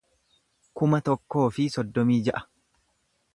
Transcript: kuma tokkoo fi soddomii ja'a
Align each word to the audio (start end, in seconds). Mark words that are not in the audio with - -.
kuma 0.79 0.99
tokkoo 1.09 1.43
fi 1.59 1.67
soddomii 1.75 2.19
ja'a 2.29 2.43